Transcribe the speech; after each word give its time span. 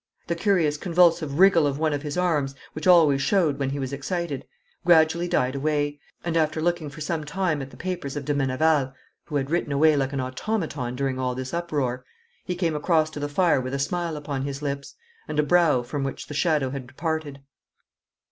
The 0.25 0.33
curious 0.35 0.77
convulsive 0.77 1.37
wriggle 1.37 1.67
of 1.67 1.77
one 1.77 1.93
of 1.93 2.01
his 2.01 2.17
arms, 2.17 2.55
which 2.73 2.87
always 2.87 3.21
showed 3.21 3.59
when 3.59 3.69
he 3.69 3.77
was 3.77 3.93
excited, 3.93 4.47
gradually 4.83 5.27
died 5.27 5.53
away, 5.53 5.99
and 6.25 6.35
after 6.35 6.59
looking 6.59 6.89
for 6.89 7.01
some 7.01 7.23
time 7.23 7.61
at 7.61 7.69
the 7.69 7.77
papers 7.77 8.15
of 8.15 8.25
de 8.25 8.33
Meneval 8.33 8.93
who 9.25 9.35
had 9.35 9.51
written 9.51 9.71
away 9.71 9.95
like 9.95 10.11
an 10.11 10.19
automaton 10.19 10.95
during 10.95 11.19
all 11.19 11.35
this 11.35 11.53
uproar 11.53 12.03
he 12.43 12.55
came 12.55 12.75
across 12.75 13.11
to 13.11 13.19
the 13.19 13.29
fire 13.29 13.61
with 13.61 13.75
a 13.75 13.77
smile 13.77 14.17
upon 14.17 14.41
his 14.41 14.63
lips, 14.63 14.95
and 15.27 15.37
a 15.37 15.43
brow 15.43 15.83
from 15.83 16.03
which 16.03 16.25
the 16.25 16.33
shadow 16.33 16.71
had 16.71 16.87
departed. 16.87 17.41